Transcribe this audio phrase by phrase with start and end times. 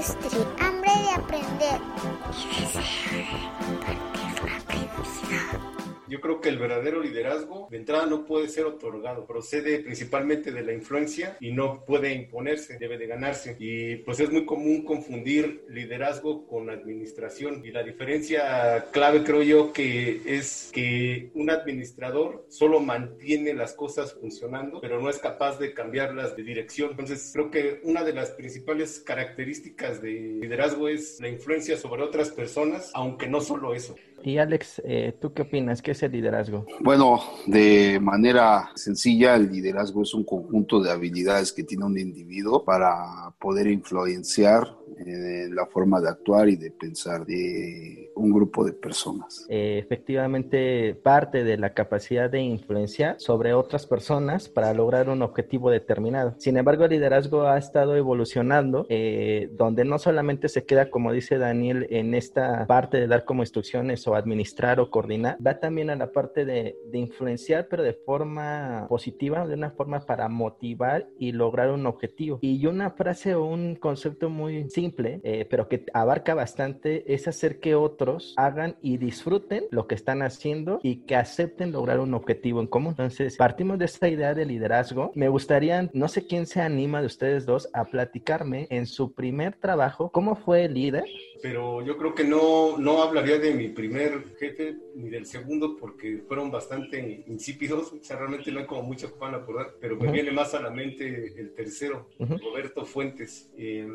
[0.00, 0.69] Industrie
[6.10, 10.62] Yo creo que el verdadero liderazgo de entrada no puede ser otorgado, procede principalmente de
[10.62, 13.54] la influencia y no puede imponerse, debe de ganarse.
[13.60, 19.72] Y pues es muy común confundir liderazgo con administración y la diferencia clave creo yo
[19.72, 25.72] que es que un administrador solo mantiene las cosas funcionando, pero no es capaz de
[25.72, 26.90] cambiarlas de dirección.
[26.90, 32.30] Entonces creo que una de las principales características de liderazgo es la influencia sobre otras
[32.30, 33.94] personas, aunque no solo eso.
[34.22, 35.80] Y Alex, eh, ¿tú qué opinas?
[35.80, 36.66] ¿Qué es el liderazgo?
[36.80, 42.64] Bueno, de manera sencilla, el liderazgo es un conjunto de habilidades que tiene un individuo
[42.64, 44.66] para poder influenciar
[44.98, 49.46] en la forma de actuar y de pensar de un grupo de personas.
[49.48, 55.70] Eh, efectivamente, parte de la capacidad de influenciar sobre otras personas para lograr un objetivo
[55.70, 56.34] determinado.
[56.38, 61.38] Sin embargo, el liderazgo ha estado evolucionando, eh, donde no solamente se queda, como dice
[61.38, 65.96] Daniel, en esta parte de dar como instrucciones o administrar o coordinar, va también a
[65.96, 71.32] la parte de, de influenciar, pero de forma positiva, de una forma para motivar y
[71.32, 72.38] lograr un objetivo.
[72.40, 77.60] Y una frase o un concepto muy simple, eh, pero que abarca bastante, es hacer
[77.60, 82.60] que otros hagan y disfruten lo que están haciendo y que acepten lograr un objetivo
[82.60, 82.90] en común.
[82.92, 85.12] Entonces, partimos de esta idea de liderazgo.
[85.14, 89.54] Me gustaría, no sé quién se anima de ustedes dos a platicarme en su primer
[89.56, 91.04] trabajo, cómo fue el líder.
[91.42, 96.22] Pero yo creo que no, no hablaría de mi primer jefe ni del segundo porque
[96.28, 97.92] fueron bastante insípidos.
[97.92, 100.60] O sea, realmente no hay como mucho que puedan acordar, pero me viene más a
[100.60, 102.08] la mente el tercero.
[102.18, 103.48] Roberto Fuentes.
[103.56, 103.88] Eh,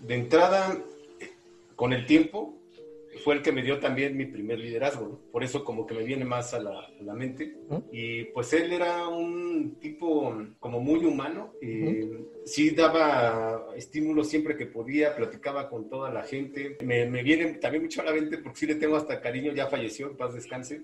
[0.00, 0.82] de entrada,
[1.20, 1.30] eh,
[1.76, 2.59] con el tiempo,
[3.18, 5.08] fue el que me dio también mi primer liderazgo.
[5.08, 5.20] ¿no?
[5.32, 7.56] Por eso como que me viene más a la, a la mente.
[7.68, 7.84] Ujú.
[7.92, 11.52] Y pues él era un tipo como muy humano.
[11.60, 16.78] eh, Sí daba estímulos siempre que podía, platicaba con toda la gente.
[16.84, 19.66] Me, me viene también mucho a la mente porque sí le tengo hasta cariño, ya
[19.66, 20.82] falleció, en paz descanse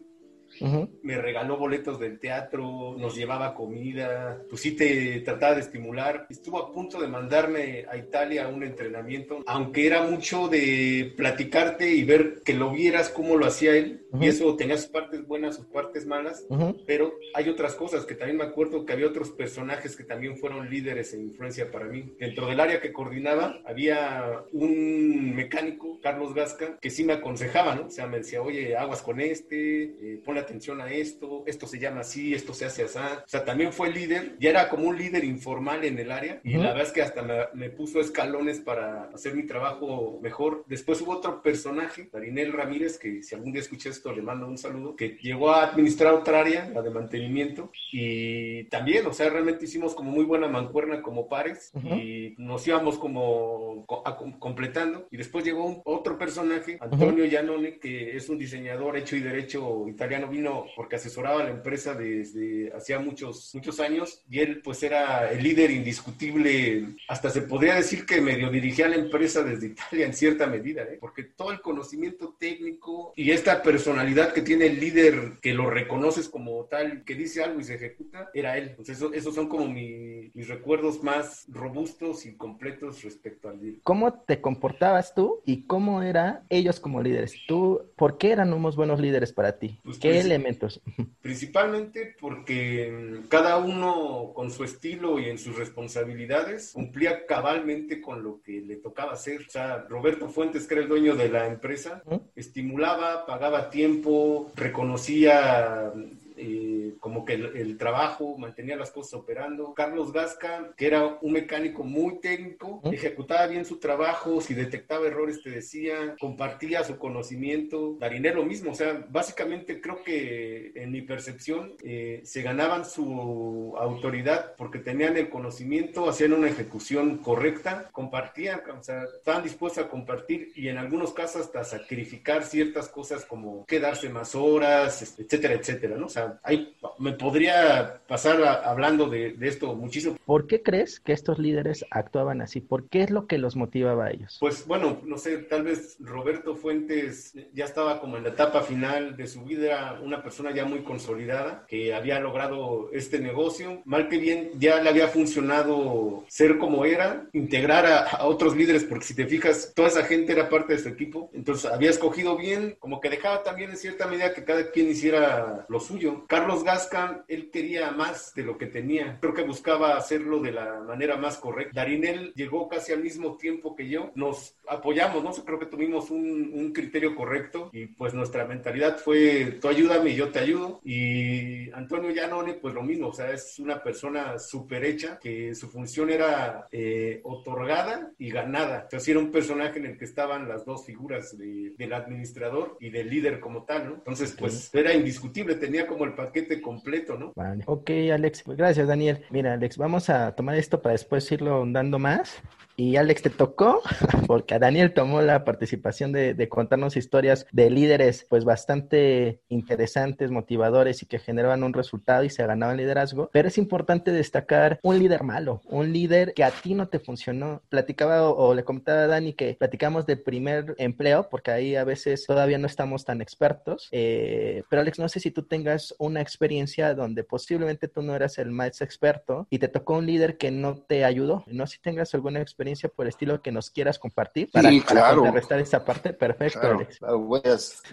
[0.61, 0.89] Ujú.
[1.03, 6.27] me regaló boletos del teatro, nos llevaba comida, pues sí te trataba de estimular.
[6.31, 11.93] Estuvo a punto de mandarme a Italia a un entrenamiento, aunque era mucho de platicarte
[11.93, 14.07] y ver que lo vieras cómo lo hacía él.
[14.13, 14.25] Ujú.
[14.25, 16.47] Y eso tenía sus partes buenas, sus partes malas.
[16.49, 16.77] Ujú.
[16.87, 20.71] Pero hay otras cosas que también me acuerdo que había otros personajes que también fueron
[20.71, 22.15] líderes en influencia para mí.
[22.19, 27.87] Dentro del área que coordinaba había un mecánico, Carlos Gasca, que sí me aconsejaba, ¿no?
[27.87, 31.79] O sea, me decía, oye, aguas con este, eh, ponle atención a esto, esto se
[31.79, 32.99] llama así, esto se hace así.
[32.99, 36.55] O sea, también fue líder, ya era como un líder informal en el área y
[36.55, 36.63] Ujú.
[36.63, 40.65] la verdad es que hasta me, me puso escalones para hacer mi trabajo mejor.
[40.67, 44.59] Después hubo otro personaje, Darinel Ramírez, que si algún día escuché esto le mando un
[44.59, 49.65] saludo, que llegó a administrar otra área, la de mantenimiento, y también, o sea, realmente
[49.65, 51.95] hicimos como muy buena mancuerna como pares Ujú.
[51.95, 55.09] y nos íbamos como co- a- com- completando.
[55.11, 59.89] Y después llegó un- otro personaje, Antonio Giannone, que es un diseñador hecho y derecho
[59.89, 64.83] italiano, vino porque asesoraba a la empresa desde hacía muchos, muchos años y él pues
[64.83, 70.07] era el líder indiscutible, hasta se podría decir que medio dirigía la empresa desde Italia
[70.07, 70.99] en cierta medida, ¿eh?
[71.01, 76.29] porque todo el conocimiento técnico y esta personalidad que tiene el líder, que lo reconoces
[76.29, 78.71] como tal, que dice algo y se ejecuta, era él.
[78.71, 83.81] Entonces eso- esos son como mi- mis recuerdos más robustos y completos respecto al líder.
[83.83, 87.35] ¿Cómo te comportabas tú y cómo eran ellos como líderes?
[87.47, 89.79] ¿Tú, por qué eran unos buenos líderes para ti?
[89.85, 90.81] Pues, ¿Qué elementos?
[91.21, 98.23] Principalmente porque mm, cada uno con su estilo y en sus responsabilidades cumplía cabalmente con
[98.23, 99.43] lo que le tocaba hacer.
[99.47, 102.03] O sea, Roberto Fuentes, que era el dueño de la empresa,
[102.35, 105.93] estimulaba, pagaba tiempo, reconocía
[106.37, 109.75] eh, como que el, el trabajo, mantenía las cosas operando.
[109.75, 115.43] Carlos Gasca, que era un mecánico muy técnico, ejecutaba bien su trabajo, si detectaba errores
[115.43, 117.97] te decía, compartía su conocimiento.
[117.99, 123.75] Darinel lo mismo, o sea, básicamente creo que en mi percepción eh, se ganaban su
[123.79, 129.89] autoridad porque tenían el conocimiento, hacían una ejecución correcta, compartían, o sea, estaban dispuestos a
[129.89, 135.55] compartir y en algunos casos hasta sacrificar ciertas cosas como quedarse más horas, este, etcétera,
[135.55, 136.07] etcétera, ¿no?
[136.07, 140.17] O sea, ahí me podría pasar a- hablando de, de esto muchísimo.
[140.25, 142.61] ¿Por qué crees que estos líderes actuaban así?
[142.61, 144.37] ¿Por qué es lo que los motivaba a ellos?
[144.41, 149.17] Pues bueno, no sé, tal vez Roberto Fuentes ya estaba como en la etapa final
[149.17, 154.09] de su vida, era una persona ya muy consolidada, que había logrado este negocio, mal
[154.09, 159.05] que bien ya le había funcionado ser como era, integrar a, a otros líderes, porque
[159.05, 162.77] si te fijas, toda esa gente era parte de su equipo, entonces había escogido bien,
[162.79, 167.25] como que dejaba también en cierta medida que cada quien hiciera lo suyo, Carlos Gasca,
[167.29, 169.19] él quería más de lo que tenía.
[169.21, 171.73] Creo que buscaba hacerlo de la manera más correcta.
[171.75, 174.13] Darinel llegó casi al mismo tiempo que yo.
[174.15, 175.33] Nos apoyamos, ¿no?
[175.33, 180.17] Creo que tuvimos un, un criterio correcto y pues nuestra mentalidad fue tú ayúdame y
[180.17, 180.81] yo te ayudo.
[180.85, 185.69] Y Antonio Yanone, pues lo mismo, o sea, es una persona súper hecha que su
[185.69, 188.83] función era eh, otorgada y ganada.
[188.83, 192.91] Entonces era un personaje en el que estaban las dos figuras de, del administrador y
[192.91, 193.95] del líder como tal, ¿no?
[193.95, 197.33] Entonces, pues era indiscutible, tenía como el paquete completo, ¿no?
[197.35, 197.65] Vale.
[197.67, 198.43] Ok, Alex.
[198.43, 199.25] Pues gracias, Daniel.
[199.31, 202.43] Mira, Alex, vamos a tomar esto para después irlo dando más.
[202.77, 203.81] Y Alex, te tocó,
[204.27, 211.03] porque Daniel tomó la participación de, de, contarnos historias de líderes, pues bastante interesantes, motivadores
[211.03, 213.31] y que generaban un resultado y se ganaban liderazgo.
[213.33, 217.63] Pero es importante destacar un líder malo, un líder que a ti no te funcionó.
[217.71, 221.85] Platicaba o, o le comentaba a Dani que platicamos de primer empleo, porque ahí a
[221.85, 223.89] veces todavía no estamos tan expertos.
[223.91, 228.37] Eh, pero Alex, no sé si tú tengas una experiencia donde posiblemente tú no eras
[228.37, 231.43] el más experto y te tocó un líder que no te ayudó.
[231.47, 234.81] No sé si tengas alguna experiencia por el estilo que nos quieras compartir para, sí,
[234.81, 235.25] claro.
[235.25, 236.13] para esa parte.
[236.13, 236.99] Perfecto, claro, Alex.
[236.99, 237.43] Claro.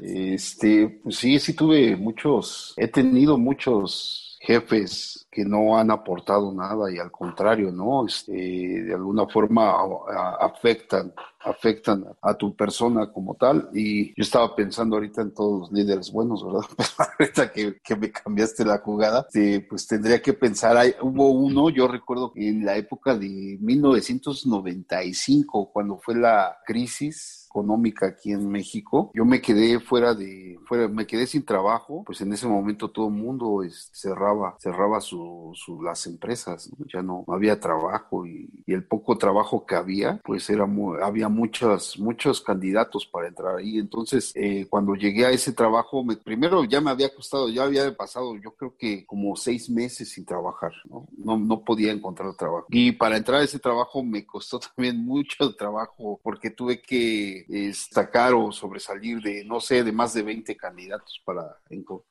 [0.01, 6.91] Este, pues sí, sí tuve muchos, he tenido muchos jefes que no han aportado nada
[6.91, 8.05] y al contrario, ¿no?
[8.05, 9.73] Este, de alguna forma
[10.39, 13.67] afectan, afectan a tu persona como tal.
[13.73, 16.61] Y yo estaba pensando ahorita en todos los líderes buenos, ¿verdad?
[16.77, 16.89] Pero
[17.19, 21.71] ahorita que, que me cambiaste la jugada, este, pues tendría que pensar, hay, hubo uno,
[21.71, 29.11] yo recuerdo en la época de 1995, cuando fue la crisis económica aquí en México.
[29.13, 33.07] Yo me quedé fuera de, fuera, me quedé sin trabajo, pues en ese momento todo
[33.07, 35.22] el mundo es, cerraba, cerraba su,
[35.55, 40.65] su, las empresas, ya no, había trabajo y, el poco trabajo que había, pues era
[40.65, 43.77] muy, había muchos, muchos candidatos para entrar ahí.
[43.77, 47.95] Entonces, eh, cuando llegué a ese trabajo, me, primero ya me había costado, ya había
[47.95, 51.07] pasado, yo creo que como seis meses sin trabajar, ¿no?
[51.17, 52.65] No, podía encontrar trabajo.
[52.69, 58.33] Y para entrar a ese trabajo me costó también mucho trabajo porque tuve que destacar
[58.33, 61.57] o sobresalir de, no sé, de más de 20 candidatos para,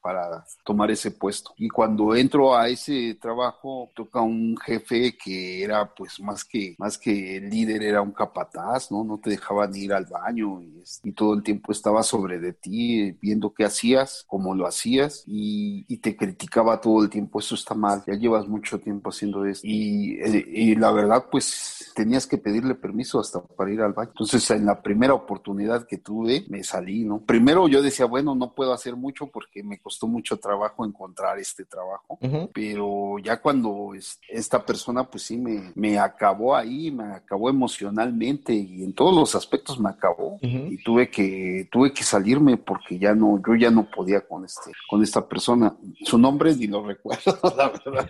[0.00, 1.52] para tomar ese puesto.
[1.56, 6.98] Y cuando entro a ese trabajo, toca un jefe que era pues más que, más
[6.98, 9.04] que el líder, era un capataz, ¿no?
[9.04, 13.12] No te dejaban ir al baño y, y todo el tiempo estaba sobre de ti,
[13.20, 17.74] viendo qué hacías, cómo lo hacías y, y, te criticaba todo el tiempo, eso está
[17.74, 19.66] mal, ya llevas mucho tiempo haciendo esto.
[19.66, 20.18] Y,
[20.52, 24.10] y la verdad, pues tenías que pedirle permiso hasta para ir al baño.
[24.10, 27.20] Entonces, en la primera oportunidad que tuve, me salí, ¿no?
[27.20, 31.64] Primero yo decía, bueno, no puedo hacer mucho porque me costó mucho trabajo encontrar este
[31.64, 32.50] trabajo, uh -huh.
[32.52, 32.86] pero
[33.22, 38.82] ya cuando es, esta persona, pues sí, me, me, acabó ahí, me acabó emocionalmente y
[38.82, 40.72] en todos los aspectos me acabó uh -huh.
[40.72, 44.72] y tuve que, tuve que salirme porque ya no, yo ya no podía con este,
[44.88, 45.76] con esta persona.
[46.04, 48.08] Su nombre ni lo recuerdo, la verdad,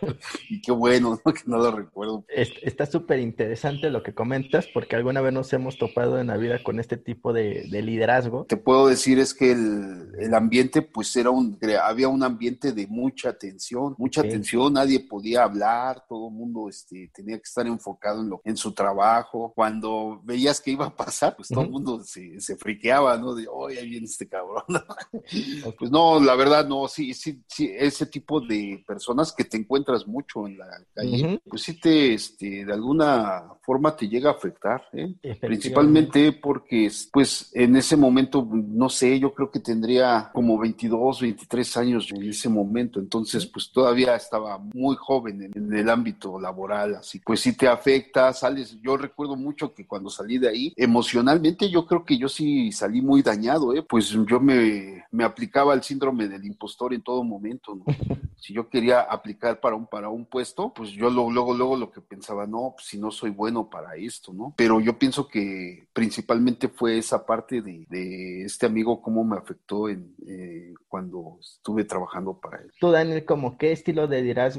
[0.49, 1.33] y qué bueno, ¿no?
[1.33, 2.25] que no lo recuerdo.
[2.29, 6.63] Está súper interesante lo que comentas porque alguna vez nos hemos topado en la vida
[6.63, 8.45] con este tipo de, de liderazgo.
[8.45, 12.87] Te puedo decir es que el, el, ambiente, pues era un, había un ambiente de
[12.87, 14.29] mucha tensión, mucha sí.
[14.29, 18.57] tensión, nadie podía hablar, todo el mundo este, tenía que estar enfocado en, lo, en
[18.57, 19.53] su trabajo.
[19.55, 21.67] Cuando veías que iba a pasar, pues todo uh -huh.
[21.67, 23.35] el mundo se, se, friqueaba, ¿no?
[23.35, 24.65] De, oh, ahí viene este cabrón.
[24.67, 25.75] okay.
[25.79, 30.07] Pues no, la verdad, no, sí, sí, sí, ese tipo de personas que te encuentras
[30.07, 31.43] mucho en la calle, uh -huh.
[31.49, 35.15] pues sí te, este, de alguna forma te llega a afectar, ¿eh?
[35.41, 41.77] principalmente porque, pues, en ese momento, no sé, yo creo que tendría como 22, 23
[41.77, 46.97] años en ese momento, entonces, pues todavía estaba muy joven en, en el ámbito laboral,
[46.97, 51.71] así, pues sí te afecta, sales, yo recuerdo mucho que cuando salí de ahí, emocionalmente
[51.71, 53.83] yo creo que yo sí salí muy dañado, ¿eh?
[53.83, 57.85] pues yo me, me aplicaba el síndrome del impostor en todo momento, ¿no?
[58.43, 61.93] si yo quería aplicar para un, para un puesto, pues yo luego, luego, luego lo
[61.93, 64.53] que pensaba, no, pues si no soy bueno para esto, ¿no?
[64.57, 69.89] Pero yo pienso que principalmente fue esa parte de, de este amigo, cómo me afectó
[69.89, 72.73] en, eh, cuando estuve trabajando para él.
[72.81, 74.52] Tú, Daniel, como qué estilo de liderazgo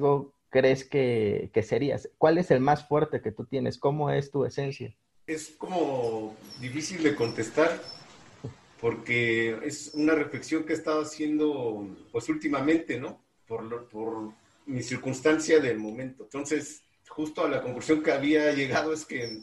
[0.50, 2.10] crees que, que serías?
[2.18, 3.78] ¿Cuál es el más fuerte que tú tienes?
[3.78, 4.96] ¿Cómo es tu esencia?
[5.26, 7.82] Es como difícil de contestar
[8.84, 13.24] porque es una reflexión que he estado haciendo pues últimamente, ¿no?
[13.48, 14.34] Por, por
[14.66, 16.24] mi circunstancia del momento.
[16.24, 19.40] Entonces, justo a la conclusión que había llegado es que,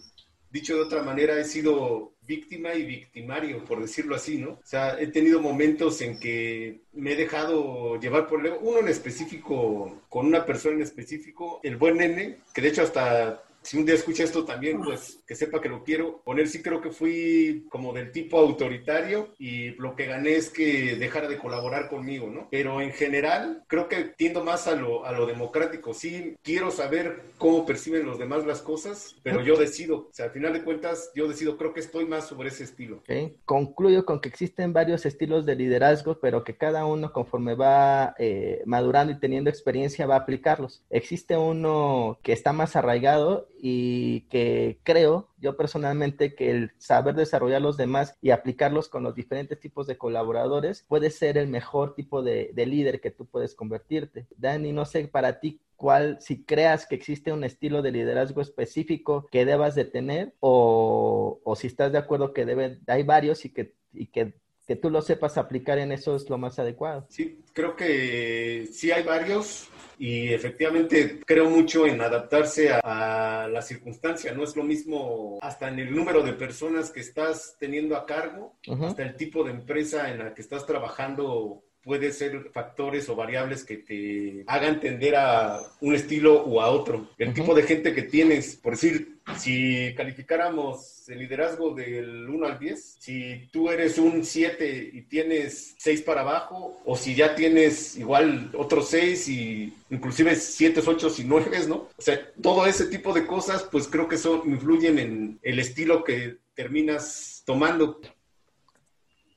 [0.51, 4.51] dicho de otra manera, he sido víctima y victimario, por decirlo así, ¿no?
[4.51, 10.01] O sea, he tenido momentos en que me he dejado llevar por uno en específico,
[10.09, 13.95] con una persona en específico, el buen nene, que de hecho hasta si un día
[13.95, 16.23] escucha esto también, pues que sepa que lo quiero.
[16.25, 20.97] Poner sí creo que fui como del tipo autoritario y lo que gané es que
[20.97, 22.49] dejara de colaborar conmigo, ¿no?
[22.51, 25.95] Pero en general creo que tiendo más a lo, a lo democrático.
[25.95, 29.97] Sí, quiero saber cómo perciben los demás las cosas, pero yo decido.
[29.97, 32.99] O sea, al final de cuentas, yo decido, creo que estoy más sobre ese estilo.
[32.99, 33.37] Okay.
[33.45, 38.63] Concluyo con que existen varios estilos de liderazgo, pero que cada uno conforme va eh,
[38.65, 40.83] madurando y teniendo experiencia va a aplicarlos.
[40.91, 47.61] Existe uno que está más arraigado y que creo yo personalmente que el saber desarrollar
[47.61, 52.23] los demás y aplicarlos con los diferentes tipos de colaboradores puede ser el mejor tipo
[52.23, 54.27] de, de líder que tú puedes convertirte.
[54.37, 59.27] Dani, no sé para ti cuál, si creas que existe un estilo de liderazgo específico
[59.31, 63.51] que debas de tener o, o si estás de acuerdo que debe, hay varios y
[63.51, 64.35] que, y que
[64.71, 67.05] que tú lo sepas aplicar en eso es lo más adecuado.
[67.09, 73.63] Sí, creo que sí hay varios y efectivamente creo mucho en adaptarse a, a, la
[73.63, 74.33] circunstancia.
[74.33, 78.55] No es lo mismo hasta en el número de personas que estás teniendo a cargo,
[78.69, 78.87] uh -huh.
[78.87, 83.65] hasta el tipo de empresa en la que estás trabajando puede ser factores o variables
[83.65, 87.09] que te hagan tender a un estilo o a otro.
[87.19, 87.35] El uh -huh.
[87.35, 92.97] tipo de gente que tienes, por decir, si calificáramos el liderazgo del 1 al 10,
[92.99, 98.51] si tú eres un 7 y tienes 6 para abajo, o si ya tienes igual
[98.55, 101.89] otros 6 y inclusive 7, 8 y 9, ¿no?
[101.97, 106.05] O sea, todo ese tipo de cosas, pues creo que son, influyen en el estilo
[106.05, 108.01] que terminas tomando.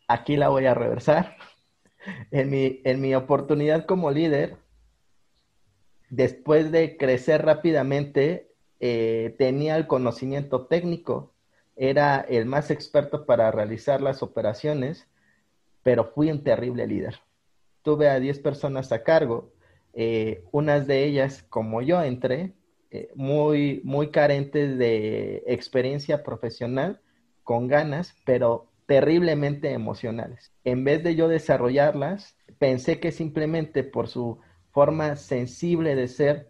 [0.07, 1.37] Aquí la voy a reversar
[2.31, 4.57] en mi, en mi oportunidad como líder,
[6.09, 11.33] después de crecer rápidamente, eh, tenía el conocimiento técnico,
[11.75, 15.07] era el más experto para realizar las operaciones,
[15.81, 17.19] pero fui un terrible líder.
[17.81, 19.51] Tuve a 10 personas a cargo,
[19.93, 22.53] eh, unas de ellas, como yo entré,
[22.91, 27.01] eh, muy, muy carentes de experiencia profesional,
[27.43, 30.51] con ganas, pero terriblemente emocionales.
[30.63, 34.39] En vez de yo desarrollarlas, pensé que simplemente por su
[34.71, 36.49] forma sensible de ser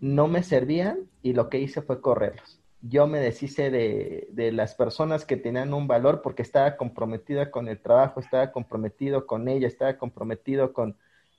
[0.00, 2.60] no me servían y lo que hice fue correrlos.
[2.80, 7.66] Yo me deshice de, de las personas que tenían un valor porque estaba comprometida con
[7.66, 10.96] el trabajo, estaba comprometido con ella, estaba comprometido con,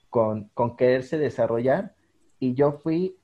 [0.09, 1.95] con, con quererse desarrollar
[2.39, 3.17] y yo fui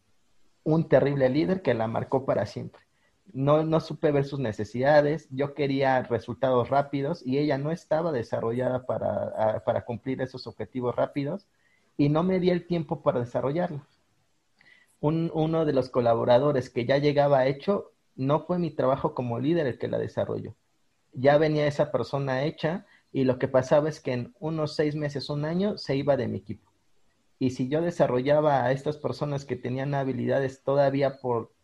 [0.63, 2.85] un terrible líder que la marcó para siempre
[3.34, 8.86] no, no supe ver sus necesidades, yo quería resultados rápidos y ella no estaba desarrollada
[8.86, 11.48] para, para cumplir esos objetivos rápidos
[11.98, 13.82] y no me di el tiempo para desarrollarlos.
[15.00, 19.67] Un, uno de los colaboradores que ya llegaba hecho, no fue mi trabajo como líder
[19.67, 20.55] el que la desarrolló.
[21.13, 25.29] Ya venía esa persona hecha y lo que pasaba es que en unos seis meses,
[25.29, 26.72] un año, se iba de mi equipo.
[27.39, 31.54] Y si yo desarrollaba a estas personas que tenían habilidades todavía por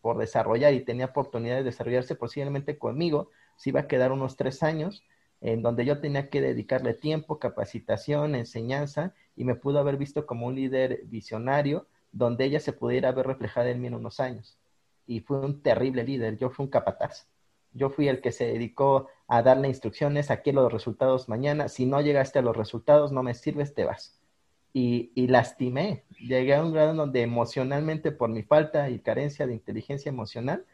[0.00, 4.62] por desarrollar y tenía oportunidad de desarrollarse posiblemente conmigo, se iba a quedar unos tres
[4.62, 5.04] años
[5.40, 10.46] en donde yo tenía que dedicarle tiempo, capacitación, enseñanza y me pudo haber visto como
[10.46, 14.58] un líder visionario donde ella se pudiera ver reflejada en mí en unos años.
[15.06, 17.28] Y fue un terrible líder, yo fui un capataz.
[17.72, 22.00] Yo fui el que se dedicó a darle instrucciones, aquí los resultados mañana, si no
[22.00, 24.19] llegaste a los resultados, no me sirves, te vas
[24.72, 26.04] y, lastimé.
[26.20, 30.64] Llegué a un grado donde emocionalmente, por mi falta y carencia de inteligencia emocional,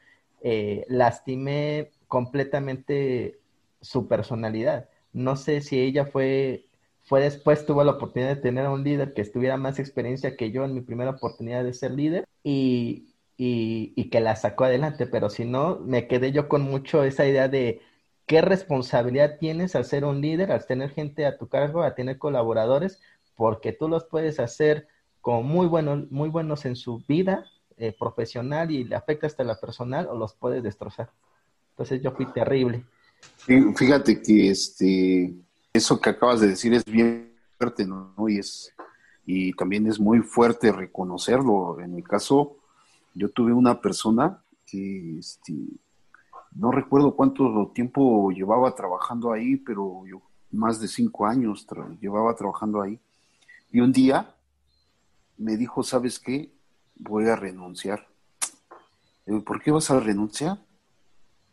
[0.42, 3.38] eh, lastimé completamente
[3.80, 4.88] su personalidad.
[5.12, 6.66] No sé si ella fue,
[7.04, 10.50] fue después, tuvo la oportunidad de tener a un líder que estuviera más experiencia que
[10.50, 15.06] yo en mi primera oportunidad de ser líder y, y, y que la sacó adelante,
[15.06, 17.80] pero si no, me quedé yo con mucho esa idea de
[18.26, 22.18] qué responsabilidad tienes al ser un líder, al tener gente a tu cargo, a tener
[22.18, 23.00] colaboradores,
[23.36, 24.88] porque tú los puedes hacer
[25.20, 27.44] como muy buenos, muy buenos en su vida
[27.76, 31.10] eh, profesional y le afecta hasta la personal o los puedes destrozar.
[31.70, 32.84] Entonces yo fui terrible.
[33.76, 35.34] Fíjate que este
[35.72, 38.14] eso que acabas de decir es bien fuerte, ¿no?
[38.28, 38.74] Y es
[39.26, 41.80] y también es muy fuerte reconocerlo.
[41.80, 42.56] En mi caso,
[43.12, 45.52] yo tuve una persona que este,
[46.52, 51.66] no recuerdo cuánto tiempo llevaba trabajando ahí, pero yo más de cinco años
[52.00, 53.00] llevaba trabajando ahí.
[53.70, 54.34] Y un día
[55.36, 56.52] me dijo, ¿sabes qué?
[56.94, 58.06] Voy a renunciar.
[59.26, 60.64] Digo, ¿por qué vas a renunciar?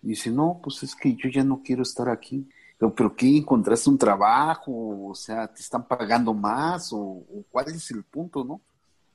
[0.01, 2.47] Y dice, no, pues es que yo ya no quiero estar aquí.
[2.91, 3.37] ¿pero qué?
[3.37, 5.09] ¿Encontraste un trabajo?
[5.09, 6.91] O sea, ¿te están pagando más?
[6.91, 8.61] ¿O, o cuál es el punto, no?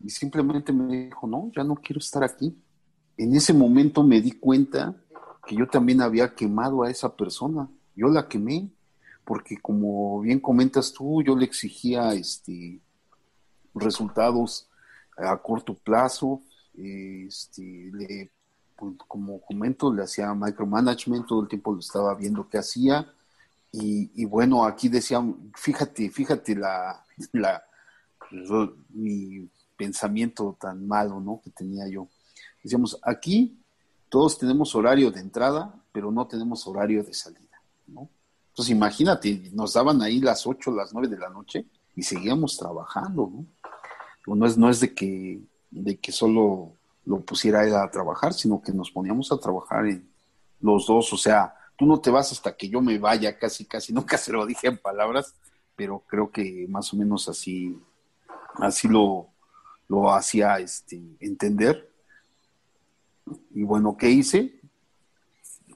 [0.00, 2.56] Y simplemente me dijo, no, ya no quiero estar aquí.
[3.16, 4.94] En ese momento me di cuenta
[5.46, 7.68] que yo también había quemado a esa persona.
[7.96, 8.70] Yo la quemé,
[9.24, 12.80] porque como bien comentas tú, yo le exigía este
[13.82, 14.68] resultados
[15.16, 16.42] a corto plazo,
[16.74, 18.30] este, le
[18.78, 23.12] pues, como comento, le hacía micromanagement, todo el tiempo lo estaba viendo qué hacía.
[23.70, 27.04] Y, bueno, aquí decían, fíjate, fíjate la,
[28.90, 31.40] mi pensamiento tan malo, ¿no?
[31.42, 32.08] Que tenía yo.
[32.62, 33.60] Decíamos, aquí
[34.08, 38.08] todos tenemos horario de entrada, pero no tenemos horario de salida, ¿no?
[38.50, 43.30] Entonces imagínate, nos daban ahí las 8, las 9 de la noche y seguíamos trabajando,
[43.32, 43.46] ¿no?
[44.36, 46.72] No es, no es de que, de que solo
[47.04, 50.08] lo pusiera él a trabajar, sino que nos poníamos a trabajar en
[50.60, 53.92] los dos, o sea, tú no te vas hasta que yo me vaya, casi, casi,
[53.94, 55.34] nunca se lo dije en palabras,
[55.74, 57.80] pero creo que más o menos así,
[58.56, 59.28] así lo,
[59.88, 61.88] lo hacía este, entender.
[63.54, 64.60] Y bueno, ¿qué hice?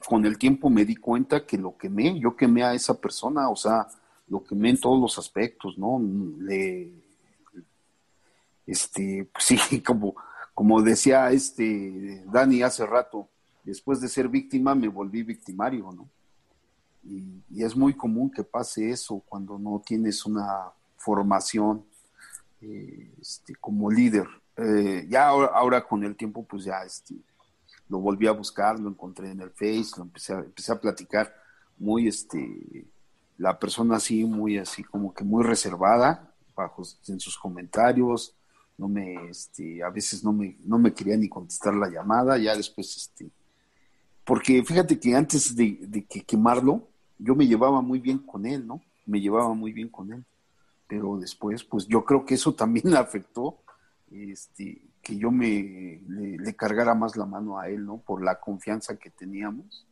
[0.05, 3.55] Con el tiempo me di cuenta que lo quemé, yo quemé a esa persona, o
[3.55, 3.87] sea,
[4.27, 6.01] lo quemé en todos los aspectos, ¿no?
[6.39, 6.91] Le,
[8.65, 10.15] este, pues sí, como,
[10.53, 13.27] como decía este Dani hace rato,
[13.63, 16.07] después de ser víctima me volví victimario, ¿no?
[17.03, 21.85] Y, es muy común que pase eso cuando no tienes una formación
[22.61, 24.27] eh, este, como líder.
[24.57, 27.15] Eh, ya ahora, con el tiempo, pues ya este,
[27.89, 31.33] lo volví a buscar, lo encontré en el Face, lo empecé a, empecé a platicar
[31.77, 32.85] muy, este,
[33.37, 38.35] la persona así, muy así, como que muy reservada, bajo en sus comentarios,
[38.83, 42.53] no me, este, a veces no me, no me quería ni contestar la llamada, ya
[42.53, 43.29] después, este,
[44.25, 48.81] porque fíjate que antes de, que quemarlo, yo me llevaba muy bien con él, ¿no?
[49.05, 50.25] Me llevaba muy bien con él,
[50.85, 53.57] pero después, pues yo creo que eso también afectó,
[54.11, 57.99] este, que yo me le, cargara más la mano a él, ¿no?
[57.99, 59.87] Por la confianza que teníamos,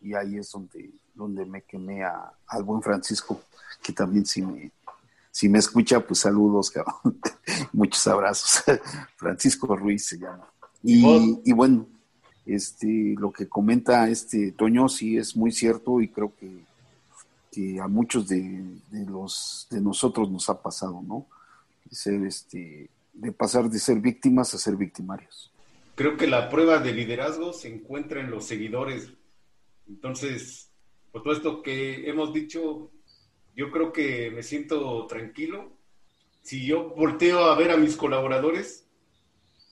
[0.00, 3.40] y ahí es donde, donde me quemé a, al buen Francisco,
[3.82, 4.70] que también sí me,
[5.38, 7.20] si me escucha, pues saludos, cabrón.
[7.72, 8.64] Muchos abrazos.
[9.16, 10.52] Francisco Ruiz se llama.
[10.82, 11.86] Y, bueno,
[12.44, 16.64] este, lo que comenta este Toño sí es muy cierto y creo que,
[17.52, 21.28] que a muchos de, los de nosotros nos ha pasado, ¿no?
[21.88, 25.52] Ser este, de pasar de ser víctimas a ser victimarios.
[25.94, 29.12] Creo que la prueba de liderazgo se encuentra en los seguidores.
[29.86, 30.72] Entonces,
[31.12, 32.90] por todo esto que hemos dicho,
[33.54, 35.72] yo creo que me siento tranquilo.
[36.42, 38.86] Si yo volteo a ver a mis colaboradores,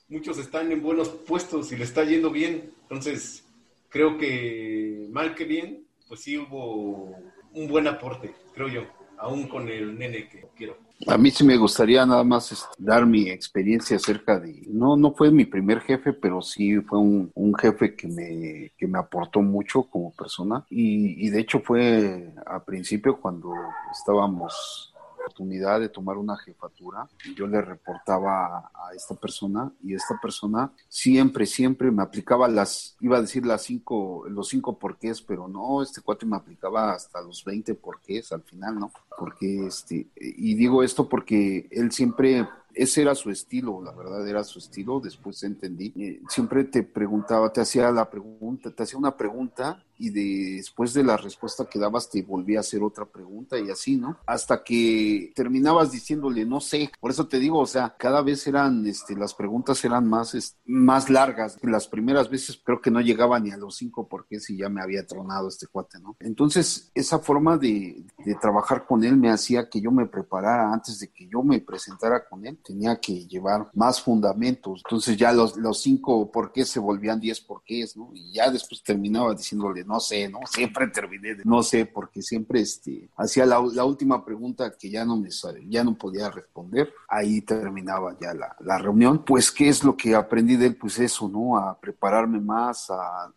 [0.09, 2.73] muchos están en buenos puestos y le está yendo bien.
[2.83, 3.45] Entonces,
[3.89, 7.15] creo que mal que bien, pues sí hubo
[7.53, 8.83] un buen aporte, creo yo,
[9.17, 10.77] aún con el nene que quiero.
[11.05, 15.13] A mí sí me gustaría nada más este, dar mi experiencia acerca de, no, no
[15.13, 19.83] fue mi primer jefe, pero sí fue un, jefe que me, que me aportó mucho
[19.83, 20.65] como persona.
[20.69, 23.53] Y, y de hecho fue a principio cuando
[23.91, 24.93] estábamos
[25.27, 31.45] oportunidad de tomar una jefatura, yo le reportaba a esta persona y esta persona siempre,
[31.45, 36.01] siempre me aplicaba las, iba a decir las cinco, los cinco porqués, pero no, este
[36.01, 38.91] cuate me aplicaba hasta los 20 porqués al final, ¿no?
[39.17, 44.43] Porque este, y digo esto porque él siempre ese era su estilo, la verdad era
[44.43, 45.93] su estilo, después entendí.
[45.97, 50.11] Eh, siempre te preguntaba, te hacía la pregunta, te hacía una pregunta y
[50.57, 54.17] después de la respuesta que dabas te volvía a hacer otra pregunta y así, ¿no?
[54.25, 58.85] Hasta que terminabas diciéndole, no sé, por eso te digo, o sea, cada vez eran,
[58.85, 61.57] este, las preguntas eran más, más largas.
[61.63, 64.81] Las primeras veces creo que no llegaba ni a los cinco porque si ya me
[64.81, 66.15] había tronado este cuate, ¿no?
[66.19, 70.99] Entonces, esa forma de, de trabajar con él me hacía que yo me preparara antes
[70.99, 74.81] de que yo me presentara con él, tenía que llevar más fundamentos.
[74.85, 78.09] Entonces ya los, los cinco por qué se volvían diez por qué, ¿no?
[78.13, 80.39] Y ya después terminaba diciéndole, no sé, ¿no?
[80.49, 85.15] Siempre terminé de no sé, porque siempre este, hacía la, última pregunta que ya no
[85.17, 85.29] me
[85.69, 86.93] ya no podía responder.
[87.07, 89.23] Ahí terminaba ya la, la, reunión.
[89.23, 90.75] Pues, ¿qué es lo que aprendí de él?
[90.75, 91.57] Pues eso, ¿no?
[91.57, 93.31] A prepararme más, a,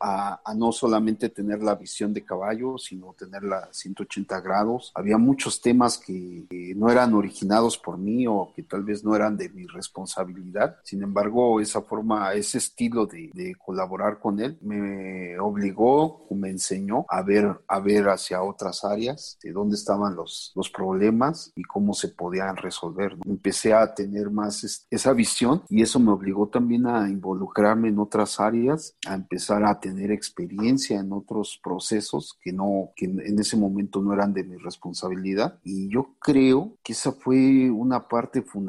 [0.00, 4.92] a, a no solamente tener la visión de caballo, sino tenerla 180 grados.
[4.94, 6.46] Había muchos temas que,
[6.76, 10.76] no eran originados por mí o que tal vez no eran de mi responsabilidad.
[10.84, 17.06] Sin embargo, esa forma, ese estilo de, de colaborar con él me obligó me enseñó
[17.08, 21.94] a ver, a ver hacia otras áreas, de dónde estaban los, los problemas y cómo
[21.94, 23.16] se podían resolver.
[23.24, 28.38] Empecé a tener más esa visión y eso me obligó también a involucrarme en otras
[28.38, 34.02] áreas, a empezar a tener experiencia en otros procesos que no, que en ese momento
[34.02, 35.58] no eran de mi responsabilidad.
[35.64, 38.65] Y yo creo que esa fue una parte fundamental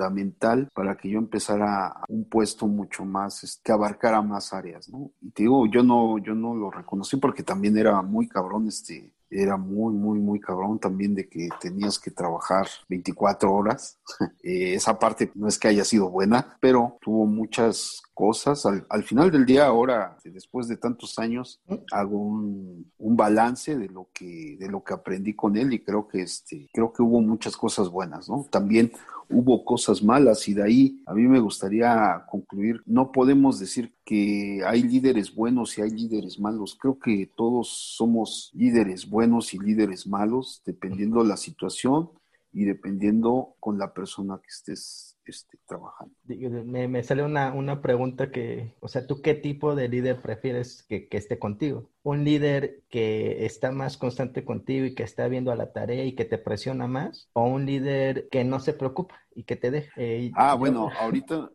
[0.74, 5.12] para que yo empezara un puesto mucho más, que abarcara más áreas, ¿no?
[5.22, 9.12] Y te digo, yo no, yo no lo reconocí porque también era muy cabrón este
[9.30, 14.00] era muy, muy, muy cabrón también de que tenías que trabajar 24 horas.
[14.44, 18.66] Eh, esa parte no es que haya sido buena, pero tuvo muchas cosas.
[18.66, 21.60] Al, final del día, ahora, después de tantos años,
[21.92, 26.08] hago un, un, balance de lo que, de lo que aprendí con él y creo
[26.08, 28.46] que este, creo que hubo muchas cosas buenas, ¿no?
[28.50, 28.94] También
[29.30, 34.62] hubo cosas malas y de ahí a mí me gustaría concluir, no podemos decir que
[34.66, 40.08] hay líderes buenos y hay líderes malos, creo que todos somos líderes buenos y líderes
[40.08, 42.10] malos dependiendo de la situación
[42.54, 46.14] y dependiendo con la persona que estés este, trabajando.
[46.28, 50.84] Me, me sale una, una, pregunta que, o sea, ¿tú qué tipo de líder prefieres
[50.84, 51.90] que, que, esté contigo?
[52.04, 56.14] ¿Un líder que está más constante contigo y que está viendo a la tarea y
[56.14, 57.30] que te presiona más?
[57.34, 60.32] ¿O un líder que no se preocupa y que te deje?
[60.36, 61.52] ah, bueno, ahorita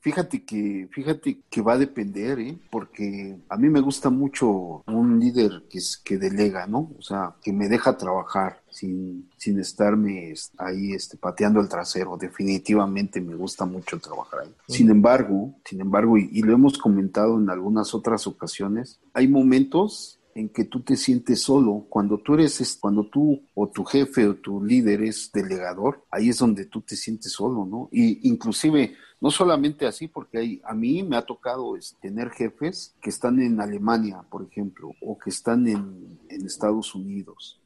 [0.00, 2.58] Fíjate que, fíjate que va a depender, ¿eh?
[2.70, 6.90] porque a mí me gusta mucho un líder que, es, que delega, ¿no?
[6.98, 12.16] O sea, que me deja trabajar sin, sin estarme ahí este, pateando el trasero.
[12.16, 14.54] Definitivamente me gusta mucho trabajar ahí.
[14.68, 20.16] Sin embargo, sin embargo, y, y lo hemos comentado en algunas otras ocasiones, hay momentos
[20.36, 21.86] en que tú te sientes solo.
[21.88, 26.38] Cuando tú eres, cuando tú o tu jefe o tu líder es delegador, ahí es
[26.38, 27.88] donde tú te sientes solo, ¿no?
[27.90, 33.10] Y inclusive no solamente así, porque hay, a mí me ha tocado tener jefes que
[33.10, 37.60] están en Alemania, por ejemplo, o que están en, Estados Unidos.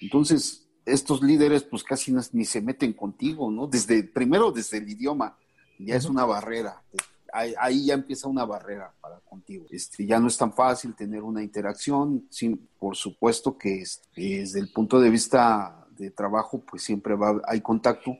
[0.00, 3.66] Entonces, estos líderes pues casi ni se meten contigo, ¿no?
[3.66, 5.36] Desde, primero desde el idioma,
[5.78, 6.82] ya es una barrera.
[7.32, 9.66] Ahí, ya empieza una barrera para contigo.
[9.68, 13.84] Este, ya no es tan fácil tener una interacción, sin, por supuesto que
[14.16, 18.16] desde el punto de vista de trabajo, pues siempre va, hay contacto,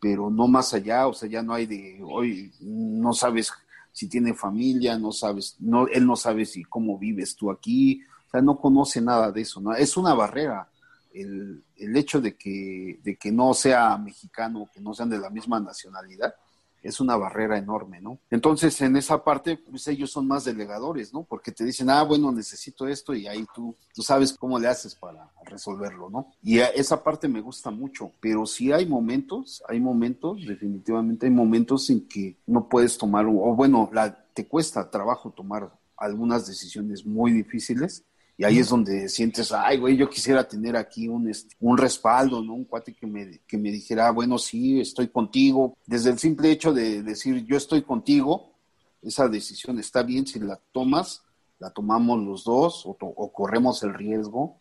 [0.00, 3.52] pero no más allá, o sea, ya no hay de, hoy no sabes
[3.92, 8.30] si tiene familia, no sabes, no, él no sabe si cómo vives tú aquí, o
[8.30, 9.74] sea, no conoce nada de eso, ¿no?
[9.74, 10.68] Es una barrera
[11.14, 15.30] el, el hecho de que, de que no sea mexicano, que no sean de la
[15.30, 16.34] misma nacionalidad,
[16.82, 18.18] es una barrera enorme, ¿no?
[18.30, 21.24] Entonces, en esa parte, pues ellos son más delegadores, ¿no?
[21.24, 24.94] Porque te dicen, ah, bueno, necesito esto y ahí tú, tú sabes cómo le haces
[24.94, 26.32] para resolverlo, ¿no?
[26.42, 31.90] Y esa parte me gusta mucho, pero sí hay momentos, hay momentos, definitivamente hay momentos
[31.90, 37.32] en que no puedes tomar, o bueno, la, te cuesta trabajo tomar algunas decisiones muy
[37.32, 38.04] difíciles
[38.38, 42.42] y ahí es donde sientes, ay, güey, yo quisiera tener aquí un, este, un respaldo,
[42.42, 42.52] ¿no?
[42.52, 45.78] Un cuate que me, que me dijera, bueno, sí, estoy contigo.
[45.86, 48.52] Desde el simple hecho de decir, yo estoy contigo,
[49.00, 51.22] esa decisión está bien si la tomas,
[51.58, 54.60] la tomamos los dos o, corremos el riesgo.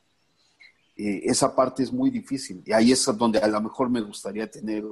[0.95, 2.63] Eh, esa parte es muy difícil.
[2.65, 4.85] Y ahí es donde a lo mejor me gustaría tener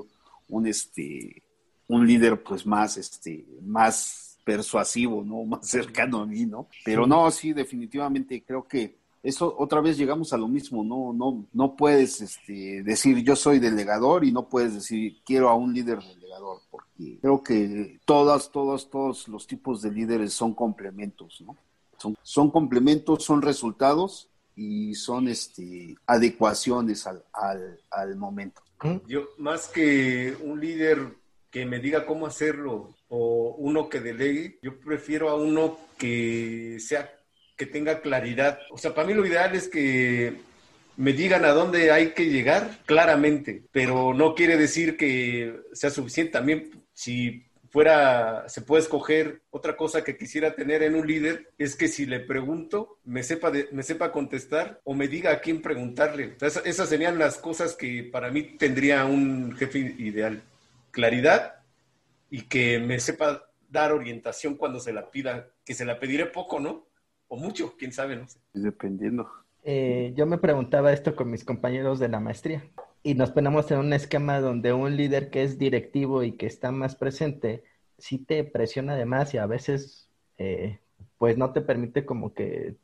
[0.49, 1.41] un, este,
[1.87, 5.43] un líder pues más, este, más persuasivo, ¿no?
[5.45, 6.67] Más cercano a mí, ¿no?
[6.85, 11.45] Pero no, sí, definitivamente creo que eso otra vez llegamos a lo mismo, no, no,
[11.53, 15.99] no puedes este, decir yo soy delegador y no puedes decir quiero a un líder
[15.99, 21.57] delegador, porque creo que todas, todos, todos los tipos de líderes son complementos, ¿no?
[21.97, 28.61] Son, son complementos, son resultados y son este, adecuaciones al, al, al momento.
[29.07, 31.15] Yo, más que un líder
[31.53, 37.13] que me diga cómo hacerlo o uno que delegue, yo prefiero a uno que sea
[37.55, 38.57] que tenga claridad.
[38.71, 40.33] O sea, para mí lo ideal es que
[40.97, 46.31] me digan a dónde hay que llegar claramente, pero no quiere decir que sea suficiente.
[46.31, 51.75] También si fuera, se puede escoger otra cosa que quisiera tener en un líder, es
[51.75, 56.35] que si le pregunto, me sepa, me sepa contestar o me diga a quién preguntarle.
[56.41, 60.41] esas serían las cosas que para mí tendría un jefe ideal
[60.93, 61.55] claridad
[62.29, 66.61] y que me sepa dar orientación cuando se la pida, que se la pediré poco,
[66.61, 66.87] ¿no?
[67.27, 68.39] O mucho, quién sabe, no sé.
[68.53, 69.29] Dependiendo.
[69.63, 72.63] Eh, yo me preguntaba esto con mis compañeros de la maestría
[73.01, 76.71] y nos ponemos en un esquema donde un líder que es directivo y que está
[76.71, 77.63] más presente,
[77.97, 80.79] sí te presiona de más y a veces eh,
[81.17, 82.75] pues no te permite como que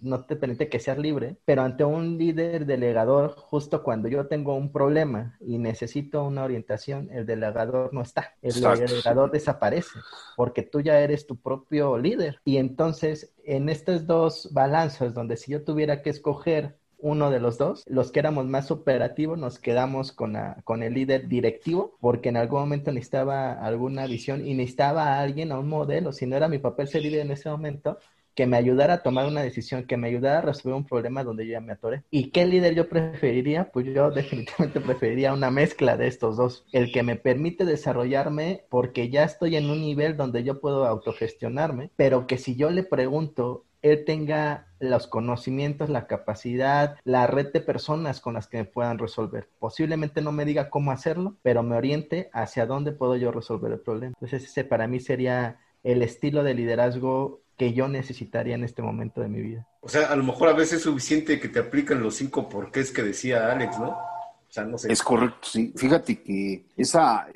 [0.00, 4.54] no te permite que seas libre, pero ante un líder delegador, justo cuando yo tengo
[4.54, 9.98] un problema y necesito una orientación, el delegador no está, el delegador desaparece,
[10.36, 12.40] porque tú ya eres tu propio líder.
[12.44, 17.58] Y entonces, en estos dos balanzas, donde si yo tuviera que escoger uno de los
[17.58, 22.36] dos, los que éramos más operativos nos quedamos con, con el líder directivo, porque en
[22.36, 26.48] algún momento necesitaba alguna visión y necesitaba a alguien, a un modelo, si no era
[26.48, 27.98] mi papel ser líder en ese momento,
[28.38, 31.44] que me ayudara a tomar una decisión, que me ayudara a resolver un problema donde
[31.44, 32.04] yo ya me atoré.
[32.08, 33.72] ¿Y qué líder yo preferiría?
[33.72, 36.64] Pues yo definitivamente preferiría una mezcla de estos dos.
[36.70, 41.90] El que me permite desarrollarme porque ya estoy en un nivel donde yo puedo autogestionarme,
[41.96, 47.60] pero que si yo le pregunto, él tenga los conocimientos, la capacidad, la red de
[47.60, 49.48] personas con las que me puedan resolver.
[49.58, 53.80] Posiblemente no me diga cómo hacerlo, pero me oriente hacia dónde puedo yo resolver el
[53.80, 54.14] problema.
[54.14, 59.20] Entonces ese para mí sería el estilo de liderazgo que yo necesitaría en este momento
[59.20, 59.66] de mi vida.
[59.80, 62.92] O sea, a lo mejor a veces es suficiente que te aplican los cinco porqués
[62.92, 63.90] que decía Alex, ¿no?
[63.90, 64.90] O sea, no sé.
[64.90, 65.74] Es correcto, sí.
[65.76, 67.26] Fíjate que esa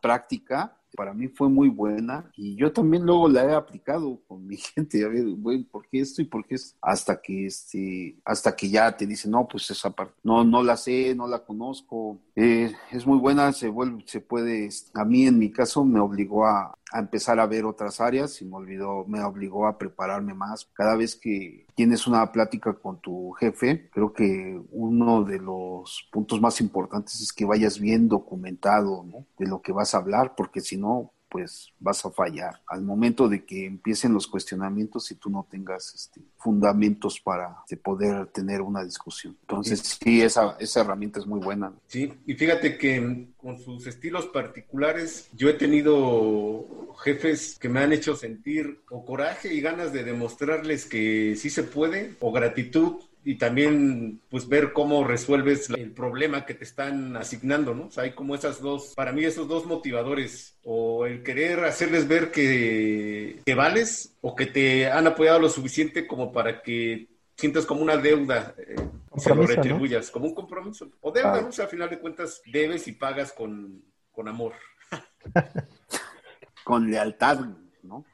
[0.00, 4.56] práctica para mí fue muy buena y yo también luego la he aplicado con mi
[4.74, 8.54] gente, a ver, bueno, ¿por qué esto y por qué es Hasta que, este, hasta
[8.54, 12.18] que ya te dicen, no, pues esa parte, no, no la sé, no la conozco,
[12.36, 16.46] eh, es muy buena, se vuelve, se puede, a mí en mi caso me obligó
[16.46, 20.68] a, a empezar a ver otras áreas y me olvidó, me obligó a prepararme más.
[20.74, 26.40] Cada vez que tienes una plática con tu jefe, creo que uno de los puntos
[26.40, 29.26] más importantes es que vayas bien documentado ¿no?
[29.38, 32.62] de lo que vas a hablar, porque si no, pues vas a fallar.
[32.68, 38.26] Al momento de que empiecen los cuestionamientos y tú no tengas este, fundamentos para poder
[38.26, 39.36] tener una discusión.
[39.40, 41.72] Entonces, sí, esa, esa herramienta es muy buena.
[41.88, 47.92] Sí, y fíjate que con sus estilos particulares, yo he tenido jefes que me han
[47.92, 53.36] hecho sentir o coraje y ganas de demostrarles que sí se puede, o gratitud y
[53.36, 57.86] también pues ver cómo resuelves el problema que te están asignando, ¿no?
[57.86, 62.06] O sea, hay como esas dos, para mí esos dos motivadores, o el querer hacerles
[62.06, 67.66] ver que, que vales o que te han apoyado lo suficiente como para que sientas
[67.66, 68.76] como una deuda eh,
[69.16, 70.90] se lo retribuyas, como un compromiso.
[71.00, 71.48] O deuda, ¿no?
[71.48, 73.82] O sea, al final de cuentas debes y pagas con,
[74.12, 74.52] con amor.
[76.64, 77.40] con lealtad,
[77.82, 78.04] ¿no?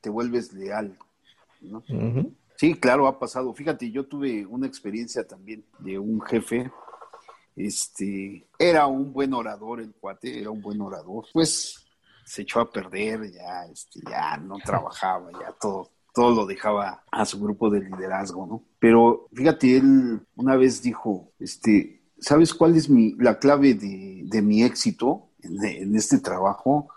[0.00, 0.96] Te vuelves leal,
[1.60, 1.82] ¿no?
[2.56, 3.52] Sí, claro, ha pasado.
[3.52, 6.70] Fíjate, yo tuve una experiencia también de un jefe.
[7.56, 11.26] Este, era un buen orador el cuate, era un buen orador.
[11.32, 11.84] Pues
[12.24, 17.24] se echó a perder, ya, este, ya no trabajaba, ya todo, todo lo dejaba a
[17.24, 18.64] su grupo de liderazgo, ¿no?
[18.78, 24.62] Pero fíjate, él una vez dijo, este, ¿sabes cuál es mi, la clave de, mi
[24.62, 26.88] éxito en, en este trabajo?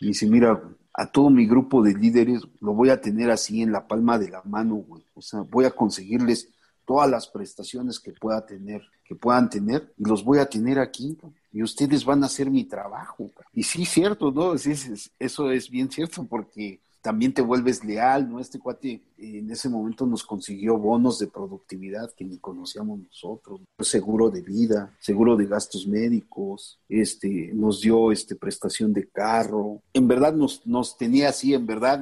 [0.00, 0.62] Y dice, mira,
[0.94, 4.28] a todo mi grupo de líderes lo voy a tener así en la palma de
[4.28, 5.04] la mano, güey.
[5.14, 6.48] O sea, voy a conseguirles
[6.84, 11.16] todas las prestaciones que pueda tener, que puedan tener, y los voy a tener aquí,
[11.52, 13.30] y ustedes van a hacer mi trabajo.
[13.52, 14.54] Y sí, cierto, ¿no?
[14.54, 18.38] eso es bien cierto, porque también te vuelves leal, ¿no?
[18.38, 24.30] Este cuate en ese momento nos consiguió bonos de productividad que ni conocíamos nosotros, seguro
[24.30, 30.32] de vida, seguro de gastos médicos, este, nos dio este prestación de carro, en verdad
[30.32, 32.00] nos, nos tenía así, en verdad,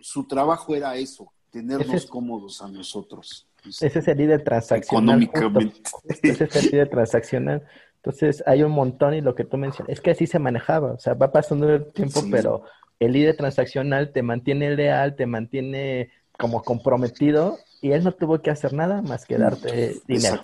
[0.00, 3.46] su trabajo era eso, tenernos cómodos a nosotros.
[3.64, 5.22] Ese es el líder transaccional.
[5.22, 5.82] Económicamente.
[6.20, 7.62] Ese es el líder transaccional.
[7.96, 10.98] Entonces hay un montón y lo que tú mencionas, es que así se manejaba, o
[10.98, 12.64] sea, va pasando el tiempo, pero
[13.04, 18.50] el líder transaccional te mantiene leal, te mantiene como comprometido y él no tuvo que
[18.50, 20.42] hacer nada más que darte dinero.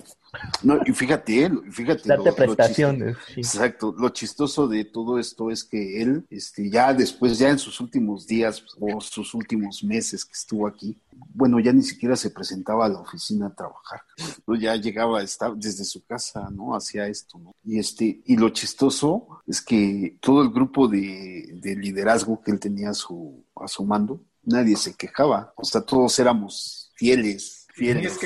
[0.61, 2.03] No, y fíjate, fíjate.
[2.07, 3.17] Darte prestaciones.
[3.35, 3.95] Exacto.
[3.97, 8.27] Lo chistoso de todo esto es que él, este, ya después, ya en sus últimos
[8.27, 11.01] días o sus últimos meses que estuvo aquí,
[11.33, 14.01] bueno, ya ni siquiera se presentaba a la oficina a trabajar.
[14.45, 14.55] ¿no?
[14.55, 16.75] Ya llegaba, estaba desde su casa, ¿no?
[16.75, 17.55] Hacía esto, ¿no?
[17.63, 22.59] Y este, y lo chistoso es que todo el grupo de, de liderazgo que él
[22.59, 25.53] tenía a su, a su mando, nadie se quejaba.
[25.55, 28.19] O sea, todos éramos fieles, fieles,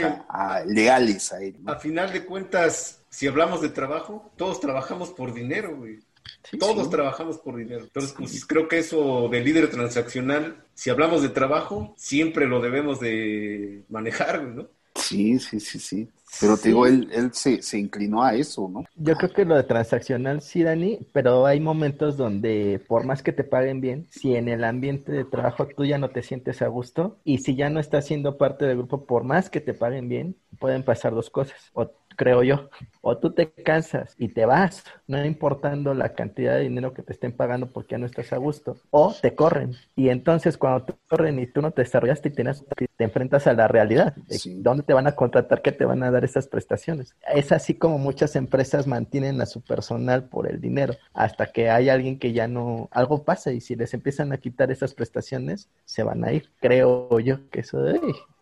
[0.66, 1.58] leales a él.
[1.66, 6.00] A final de cuentas, si hablamos de trabajo, todos trabajamos por dinero, güey.
[6.60, 7.84] todos trabajamos por dinero.
[7.84, 13.00] Entonces, pues, creo que eso de líder transaccional, si hablamos de trabajo, siempre lo debemos
[13.00, 14.68] de manejar, ¿no?
[14.96, 16.10] Sí, sí, sí, sí.
[16.40, 18.86] Pero te digo, él, él se, se, inclinó a eso, ¿no?
[18.96, 23.32] Yo creo que lo de transaccional sí, Dani, pero hay momentos donde por más que
[23.32, 26.68] te paguen bien, si en el ambiente de trabajo tú ya no te sientes a
[26.68, 30.10] gusto y si ya no estás siendo parte del grupo, por más que te paguen
[30.10, 31.72] bien, pueden pasar dos cosas.
[31.74, 32.70] O creo yo.
[33.02, 37.14] O tú te cansas y te vas, no importando la cantidad de dinero que te
[37.14, 39.76] estén pagando porque ya no estás a gusto, o te corren.
[39.96, 43.68] Y entonces cuando te corren y tú no te desarrollaste y te enfrentas a la
[43.68, 44.16] realidad,
[44.58, 47.16] dónde te van a contratar, qué te van a dar esas prestaciones.
[47.34, 51.90] Es así como muchas empresas mantienen a su personal por el dinero, hasta que hay
[51.90, 56.04] alguien que ya no, algo pasa y si les empiezan a quitar esas prestaciones, se
[56.04, 56.50] van a ir.
[56.60, 57.84] Creo yo que eso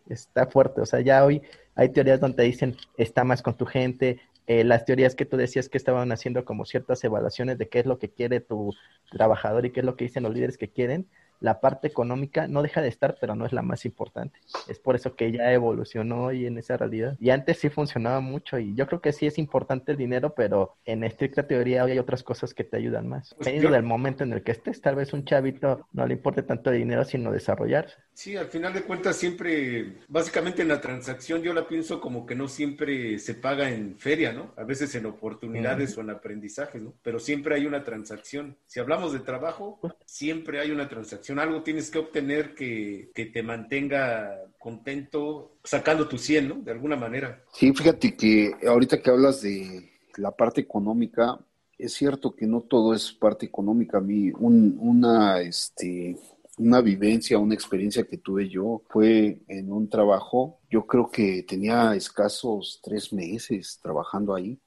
[0.10, 0.82] está fuerte.
[0.82, 1.42] O sea, ya hoy
[1.76, 4.20] hay teorías donde dicen, está más con tu gente.
[4.48, 7.86] Eh, las teorías que tú decías que estaban haciendo como ciertas evaluaciones de qué es
[7.86, 8.74] lo que quiere tu
[9.10, 11.08] trabajador y qué es lo que dicen los líderes que quieren.
[11.42, 14.40] la parte económica no deja de estar, pero no es la más importante.
[14.68, 17.18] Es por eso que ya evolucionó hoy en esa realidad.
[17.20, 20.76] Y antes sí funcionaba mucho y yo creo que sí es importante el dinero, pero
[20.86, 23.34] en estricta teoría hoy hay otras cosas que te ayudan más.
[23.34, 26.44] Pues Dependiendo del momento en el que estés, tal vez un chavito no le importe
[26.44, 27.98] tanto el dinero, sino desarrollarse.
[28.14, 32.36] Sí, al final de cuentas siempre, básicamente en la transacción yo la pienso como que
[32.36, 34.54] no siempre se paga en feria, ¿no?
[34.58, 36.94] A veces en oportunidades o en aprendizajes, ¿no?
[37.02, 38.58] Pero siempre hay una transacción.
[38.68, 41.40] Si hablamos de trabajo, siempre hay una transacción.
[41.40, 46.56] Algo tienes que obtener que, que te mantenga contento sacando tu 100, ¿no?
[46.56, 47.44] De alguna manera.
[47.54, 51.40] Sí, fíjate que ahorita que hablas de la parte económica,
[51.78, 53.98] es cierto que no todo es parte económica.
[53.98, 56.18] A mí, un- una, este,
[56.62, 60.60] una vivencia, una experiencia que tuve yo fue en un trabajo.
[60.70, 64.60] Yo creo que tenía escasos tres meses trabajando ahí,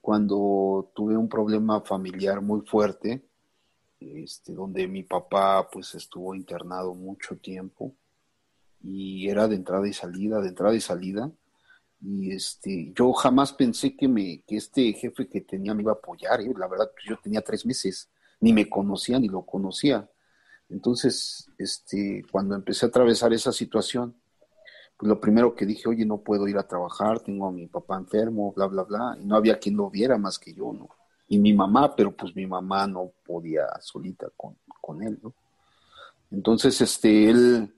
[0.00, 3.22] cuando tuve un problema familiar muy fuerte,
[4.00, 7.94] este, donde mi papá pues estuvo internado mucho tiempo
[8.82, 11.30] y era de entrada y salida, de entrada y salida.
[12.02, 15.94] Y este, yo jamás pensé que me, que este jefe que tenía me iba a
[15.94, 16.52] apoyar, ¿eh?
[16.56, 20.09] La verdad, pues, yo tenía tres meses, ni me conocía, ni lo conocía.
[20.70, 24.14] Entonces, este, cuando empecé a atravesar esa situación,
[24.96, 27.96] pues lo primero que dije, oye, no puedo ir a trabajar, tengo a mi papá
[27.96, 30.88] enfermo, bla, bla, bla, y no había quien lo viera más que yo, ¿no?
[31.26, 35.34] Y mi mamá, pero pues mi mamá no podía solita con, con él, ¿no?
[36.30, 37.74] Entonces, este, él,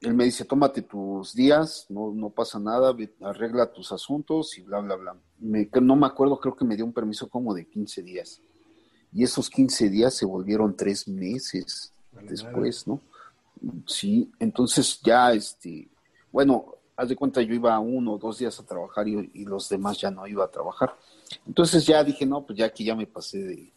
[0.00, 4.80] él me dice, tómate tus días, no, no pasa nada, arregla tus asuntos y bla,
[4.80, 5.16] bla, bla.
[5.38, 8.40] Me- no me acuerdo, creo que me dio un permiso como de 15 días.
[9.12, 13.00] Y esos 15 días se volvieron tres meses después, ¿no?
[13.86, 15.88] Sí, entonces ya, este,
[16.32, 19.68] bueno, haz de cuenta, yo iba uno o dos días a trabajar y, y los
[19.68, 20.94] demás ya no iba a trabajar.
[21.46, 23.72] Entonces ya dije, no, pues ya aquí ya me pasé de,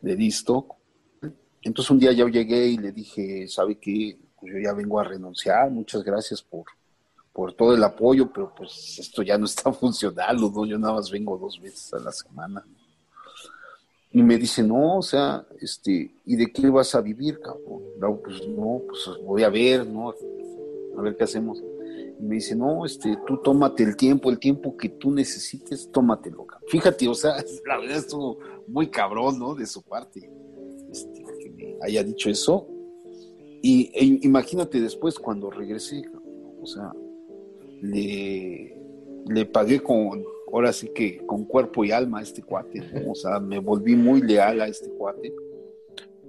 [0.00, 0.66] de listo.
[1.62, 4.18] Entonces un día yo llegué y le dije, ¿sabe qué?
[4.38, 6.64] Pues yo ya vengo a renunciar, muchas gracias por,
[7.32, 10.64] por todo el apoyo, pero pues esto ya no está funcionando, ¿no?
[10.64, 12.64] Yo nada más vengo dos veces a la semana.
[14.16, 17.82] Y me dice, no, o sea, este, ¿y de qué vas a vivir, cabrón?
[18.00, 20.14] No, pues no, pues voy a ver, ¿no?
[20.96, 21.62] A ver qué hacemos.
[22.18, 26.46] Y me dice, no, este, tú tómate el tiempo, el tiempo que tú necesites, tómatelo.
[26.46, 26.66] cabrón.
[26.70, 29.54] Fíjate, o sea, la verdad estuvo muy cabrón, ¿no?
[29.54, 30.30] De su parte,
[30.90, 32.66] este, que me haya dicho eso.
[33.60, 36.08] Y e imagínate después cuando regresé,
[36.62, 36.90] o sea,
[37.82, 38.80] le,
[39.28, 43.40] le pagué con, ahora sí que con cuerpo y alma a este cuate, o sea,
[43.40, 45.34] me volví muy leal a este cuate,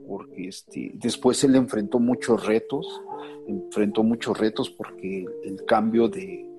[0.08, 3.02] porque este, después él enfrentó muchos retos,
[3.48, 6.50] enfrentó muchos retos porque el cambio de,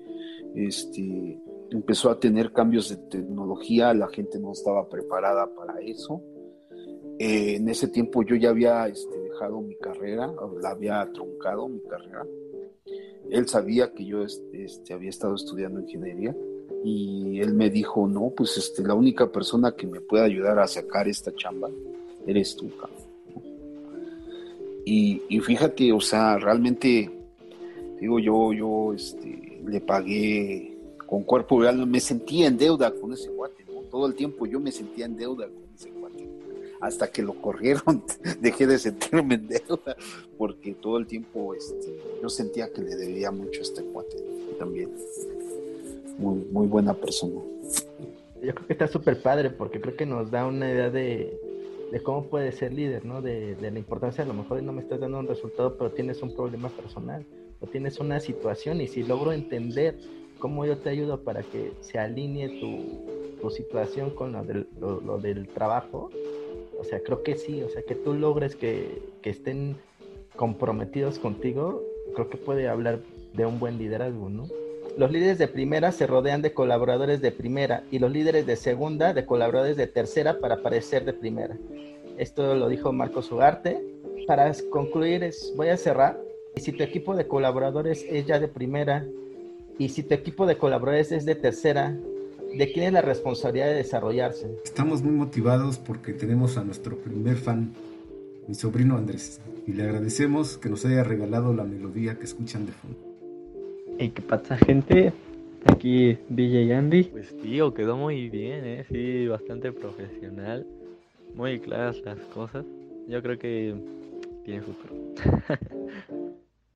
[0.55, 1.39] este,
[1.71, 6.21] empezó a tener cambios de tecnología, la gente no estaba preparada para eso.
[7.17, 11.81] Eh, en ese tiempo yo ya había este, dejado mi carrera, la había truncado mi
[11.81, 12.25] carrera.
[13.29, 16.35] Él sabía que yo este, este, había estado estudiando ingeniería
[16.83, 20.67] y él me dijo, no, pues este, la única persona que me puede ayudar a
[20.67, 21.69] sacar esta chamba
[22.25, 23.09] eres tú, cabrón.
[24.85, 27.11] Y, y fíjate, o sea, realmente,
[27.99, 33.29] digo, yo, yo este, le pagué con cuerpo alma, me sentía en deuda con ese
[33.29, 33.81] cuate, ¿no?
[33.81, 36.29] Todo el tiempo yo me sentía en deuda con ese cuate.
[36.79, 38.03] Hasta que lo corrieron,
[38.41, 39.97] dejé de sentirme en deuda,
[40.37, 44.17] porque todo el tiempo este, yo sentía que le debía mucho a este cuate
[44.57, 44.91] también.
[46.19, 47.39] Muy, muy buena persona.
[48.41, 51.39] Yo creo que está súper padre porque creo que nos da una idea de,
[51.91, 53.21] de cómo puedes ser líder, ¿no?
[53.21, 56.21] De, de, la importancia, a lo mejor no me estás dando un resultado, pero tienes
[56.21, 57.25] un problema personal
[57.61, 59.97] o tienes una situación y si logro entender
[60.39, 65.19] cómo yo te ayudo para que se alinee tu, tu situación con lo del, lo
[65.19, 66.09] del, trabajo,
[66.77, 69.77] o sea, creo que sí, o sea, que tú logres que, que estén
[70.35, 71.81] comprometidos contigo,
[72.13, 72.99] creo que puede hablar
[73.33, 74.47] de un buen liderazgo, ¿no?
[74.97, 79.13] Los líderes de primera se rodean de colaboradores de primera y los líderes de segunda
[79.13, 81.57] de colaboradores de tercera para parecer de primera.
[82.17, 83.81] Esto lo dijo Marcos Ugarte.
[84.27, 86.19] Para concluir, voy a cerrar.
[86.55, 89.05] Y si tu equipo de colaboradores es ya de primera
[89.77, 91.97] y si tu equipo de colaboradores es de tercera,
[92.57, 94.47] ¿de quién es la responsabilidad de desarrollarse?
[94.65, 97.73] Estamos muy motivados porque tenemos a nuestro primer fan,
[98.47, 102.73] mi sobrino Andrés, y le agradecemos que nos haya regalado la melodía que escuchan de
[102.73, 103.08] fondo.
[103.99, 105.11] ¿Y qué pasa, gente?
[105.65, 107.03] Aquí DJ Andy.
[107.03, 108.85] Pues tío, quedó muy bien, ¿eh?
[108.89, 110.65] Sí, bastante profesional.
[111.35, 112.65] Muy claras las cosas.
[113.09, 113.75] Yo creo que
[114.45, 114.95] tiene futuro.